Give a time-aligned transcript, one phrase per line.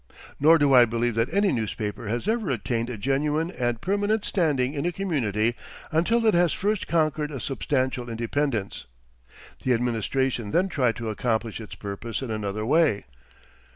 [0.39, 4.73] Nor do I believe that any newspaper has ever attained a genuine and permanent standing
[4.73, 5.55] in a community
[5.91, 8.87] until it has first conquered a substantial independence.
[9.63, 13.05] The administration then tried to accomplish its purpose in another way.